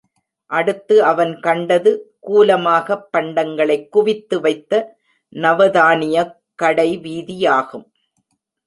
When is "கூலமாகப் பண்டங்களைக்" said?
2.19-3.89